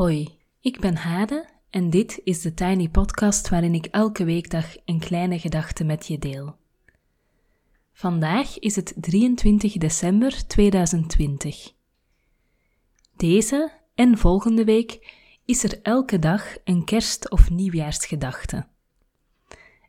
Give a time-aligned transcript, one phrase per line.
[0.00, 4.98] Hoi, ik ben Hade en dit is de Tiny Podcast waarin ik elke weekdag een
[4.98, 6.56] kleine gedachte met je deel.
[7.92, 11.72] Vandaag is het 23 december 2020.
[13.16, 15.14] Deze en volgende week
[15.44, 18.66] is er elke dag een kerst- of nieuwjaarsgedachte.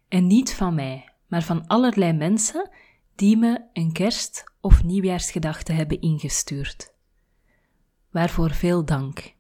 [0.08, 2.70] En niet van mij, maar van allerlei mensen
[3.16, 6.94] die me een kerst- of nieuwjaarsgedachte hebben ingestuurd.
[8.10, 9.40] Waarvoor veel dank.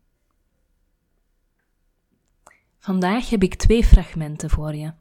[2.82, 4.92] Vandaag heb ik twee fragmenten voor je.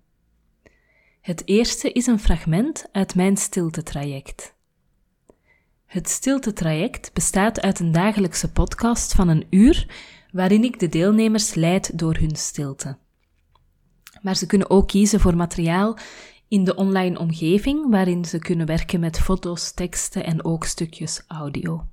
[1.21, 4.55] Het eerste is een fragment uit mijn stiltetraject.
[5.87, 9.87] Het stiltetraject bestaat uit een dagelijkse podcast van een uur
[10.33, 12.97] waarin ik de deelnemers leid door hun stilte.
[14.23, 15.99] Maar ze kunnen ook kiezen voor materiaal
[16.49, 21.87] in de online omgeving waarin ze kunnen werken met foto's, teksten en ook stukjes audio.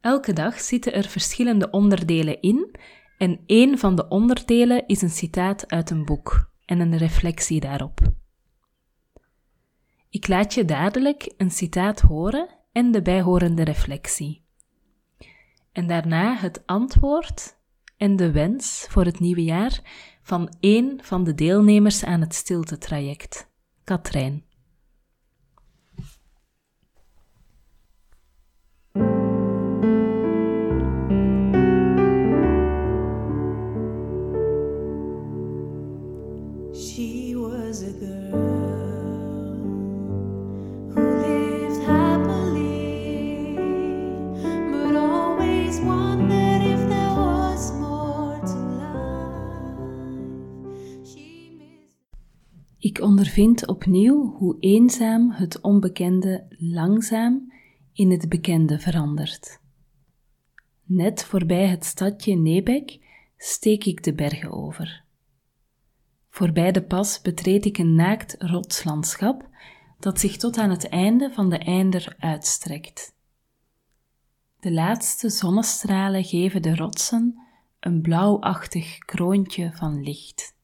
[0.00, 2.70] Elke dag zitten er verschillende onderdelen in
[3.20, 8.00] en één van de onderdelen is een citaat uit een boek en een reflectie daarop.
[10.08, 14.44] Ik laat je dadelijk een citaat horen en de bijhorende reflectie.
[15.72, 17.56] En daarna het antwoord
[17.96, 19.80] en de wens voor het nieuwe jaar
[20.22, 23.50] van één van de deelnemers aan het stiltetraject,
[23.84, 24.49] Katrijn.
[53.00, 57.52] Ondervind opnieuw hoe eenzaam het onbekende langzaam
[57.92, 59.60] in het bekende verandert.
[60.84, 62.98] Net voorbij het stadje Nebek
[63.36, 65.04] steek ik de bergen over.
[66.28, 69.48] Voorbij de pas betreed ik een naakt rotslandschap
[69.98, 73.14] dat zich tot aan het einde van de einder uitstrekt.
[74.60, 77.40] De laatste zonnestralen geven de rotsen
[77.80, 80.58] een blauwachtig kroontje van licht.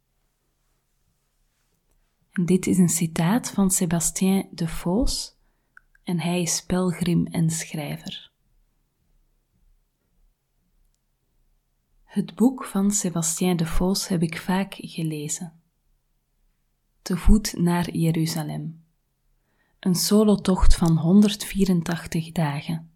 [2.45, 5.37] Dit is een citaat van Sébastien de Vos
[6.03, 8.31] en hij is pelgrim en schrijver.
[12.05, 15.53] Het boek van Sébastien de Vos heb ik vaak gelezen.
[17.03, 18.85] Te voet naar Jeruzalem.
[19.81, 22.91] Een solotocht van 184 dagen.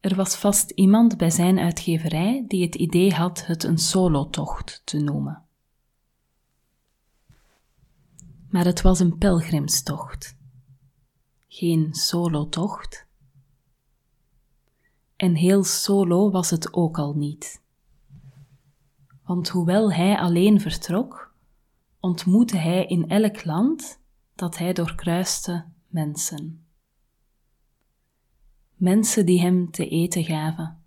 [0.00, 4.98] Er was vast iemand bij zijn uitgeverij die het idee had het een solotocht te
[4.98, 5.48] noemen.
[8.50, 10.36] Maar het was een pelgrimstocht.
[11.48, 13.06] Geen solotocht.
[15.16, 17.62] En heel solo was het ook al niet.
[19.24, 21.34] Want hoewel hij alleen vertrok,
[22.00, 24.00] ontmoette hij in elk land
[24.34, 26.64] dat hij doorkruiste mensen.
[28.74, 30.82] Mensen die hem te eten gaven,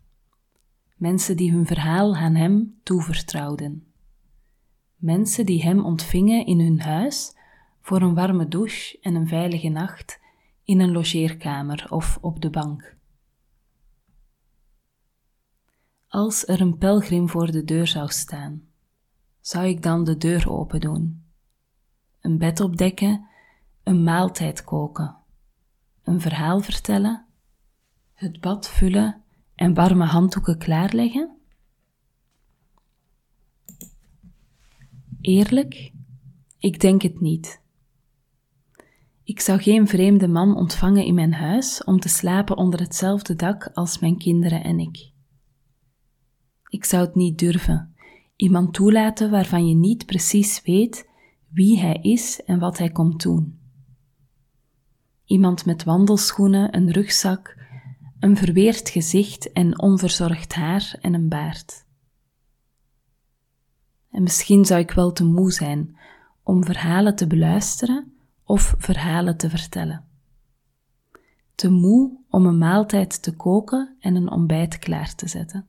[0.95, 3.87] mensen die hun verhaal aan hem toevertrouwden,
[4.95, 7.35] mensen die hem ontvingen in hun huis
[7.83, 10.19] voor een warme douche en een veilige nacht
[10.63, 12.95] in een logeerkamer of op de bank.
[16.07, 18.67] Als er een pelgrim voor de deur zou staan,
[19.39, 21.23] zou ik dan de deur open doen,
[22.21, 23.27] een bed opdekken,
[23.83, 25.15] een maaltijd koken,
[26.03, 27.25] een verhaal vertellen,
[28.13, 29.23] het bad vullen
[29.55, 31.37] en warme handdoeken klaarleggen?
[35.21, 35.91] Eerlijk,
[36.57, 37.61] ik denk het niet.
[39.23, 43.69] Ik zou geen vreemde man ontvangen in mijn huis om te slapen onder hetzelfde dak
[43.73, 45.11] als mijn kinderen en ik.
[46.67, 47.95] Ik zou het niet durven.
[48.35, 51.09] Iemand toelaten waarvan je niet precies weet
[51.49, 53.59] wie hij is en wat hij komt doen.
[55.25, 57.57] Iemand met wandelschoenen, een rugzak,
[58.19, 61.85] een verweerd gezicht en onverzorgd haar en een baard.
[64.11, 65.97] En misschien zou ik wel te moe zijn
[66.43, 68.12] om verhalen te beluisteren
[68.43, 70.05] of verhalen te vertellen.
[71.55, 75.67] Te moe om een maaltijd te koken en een ontbijt klaar te zetten.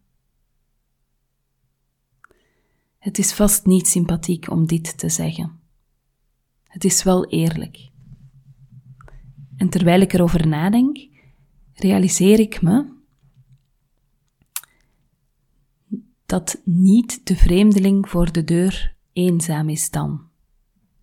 [2.98, 5.60] Het is vast niet sympathiek om dit te zeggen.
[6.64, 7.90] Het is wel eerlijk.
[9.56, 11.08] En terwijl ik erover nadenk,
[11.72, 12.92] realiseer ik me
[16.26, 20.28] dat niet de vreemdeling voor de deur eenzaam is dan,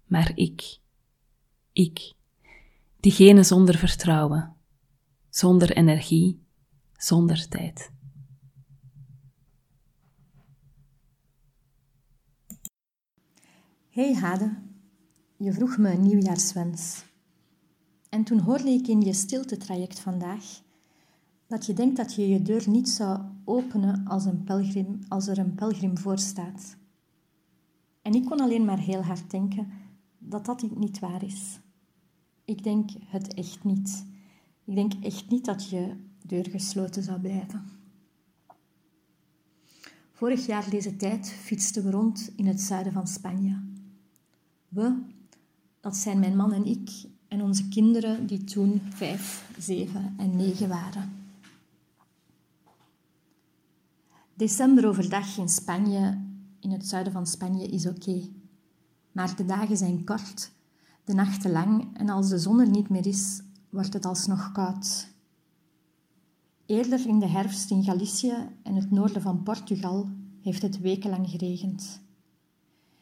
[0.06, 0.81] maar ik.
[1.74, 2.14] Ik,
[3.00, 4.56] diegene zonder vertrouwen,
[5.30, 6.44] zonder energie,
[6.92, 7.92] zonder tijd.
[13.90, 14.58] Hey Hade,
[15.38, 17.04] je vroeg me een nieuwjaarswens.
[18.10, 20.62] En toen hoorde ik in je stiltetraject vandaag
[21.48, 25.38] dat je denkt dat je je deur niet zou openen als, een pelgrim, als er
[25.38, 26.78] een pelgrim voor staat.
[28.02, 29.72] En ik kon alleen maar heel hard denken
[30.24, 31.60] dat dat niet waar is.
[32.46, 34.06] Ik denk het echt niet.
[34.64, 35.96] Ik denk echt niet dat je
[36.26, 37.64] deur gesloten zou blijven.
[40.12, 43.62] Vorig jaar deze tijd fietsten we rond in het zuiden van Spanje.
[44.68, 45.02] We,
[45.80, 46.90] dat zijn mijn man en ik
[47.28, 51.12] en onze kinderen die toen vijf, zeven en negen waren.
[54.34, 56.22] December overdag in Spanje,
[56.60, 58.22] in het zuiden van Spanje, is oké.
[59.12, 60.52] Maar de dagen zijn kort,
[61.04, 65.10] de nachten lang en als de zon er niet meer is, wordt het alsnog koud.
[66.66, 70.10] Eerder in de herfst in Galicië en het noorden van Portugal
[70.42, 72.02] heeft het wekenlang geregend.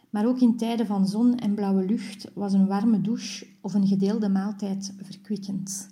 [0.09, 3.87] Maar ook in tijden van zon en blauwe lucht was een warme douche of een
[3.87, 5.89] gedeelde maaltijd verkwikkend.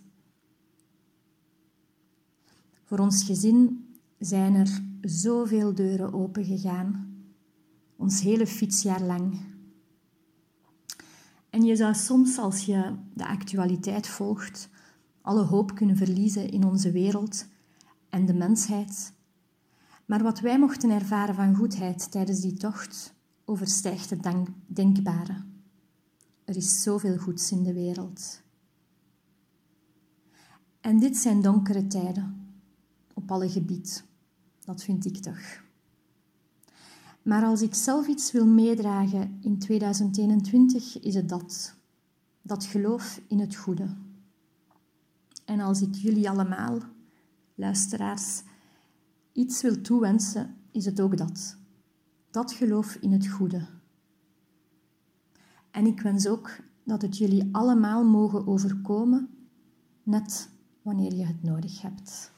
[2.83, 3.85] Voor ons gezin
[4.19, 7.15] zijn er zoveel deuren opengegaan,
[7.95, 9.39] ons hele fietsjaar lang.
[11.49, 14.69] En je zou soms, als je de actualiteit volgt,
[15.21, 17.45] alle hoop kunnen verliezen in onze wereld
[18.09, 19.13] en de mensheid.
[20.05, 23.13] Maar wat wij mochten ervaren van goedheid tijdens die tocht
[23.45, 24.27] overstijgt het
[24.67, 25.43] denkbare.
[26.45, 28.41] Er is zoveel goeds in de wereld.
[30.81, 32.47] En dit zijn donkere tijden,
[33.13, 34.05] op alle gebied.
[34.65, 35.65] Dat vind ik toch.
[37.27, 41.75] Maar als ik zelf iets wil meedragen in 2021, is het dat.
[42.41, 43.87] Dat geloof in het goede.
[45.45, 46.79] En als ik jullie allemaal,
[47.55, 48.43] luisteraars,
[49.31, 51.57] iets wil toewensen, is het ook dat.
[52.31, 53.67] Dat geloof in het goede.
[55.71, 59.29] En ik wens ook dat het jullie allemaal mogen overkomen,
[60.03, 60.49] net
[60.81, 62.31] wanneer je het nodig hebt.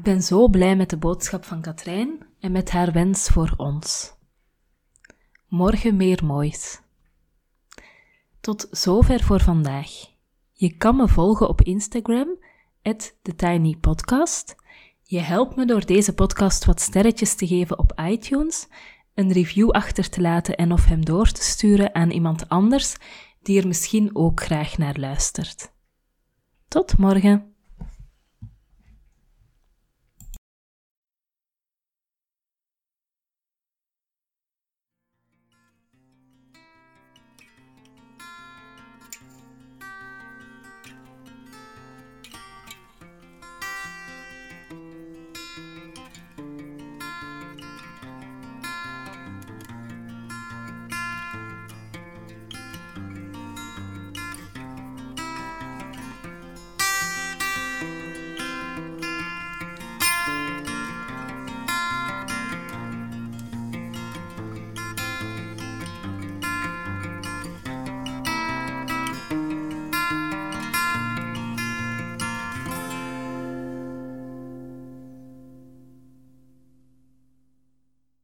[0.00, 4.14] Ik ben zo blij met de boodschap van Katrijn en met haar wens voor ons.
[5.48, 6.80] Morgen meer moois.
[8.40, 9.90] Tot zover voor vandaag.
[10.52, 12.38] Je kan me volgen op Instagram,
[13.22, 14.56] TheTinyPodcast.
[15.02, 18.66] Je helpt me door deze podcast wat sterretjes te geven op iTunes,
[19.14, 22.96] een review achter te laten en of hem door te sturen aan iemand anders
[23.42, 25.72] die er misschien ook graag naar luistert.
[26.68, 27.54] Tot morgen.